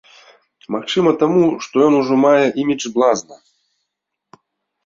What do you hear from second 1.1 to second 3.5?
таму, што ён ужо мае імідж блазна.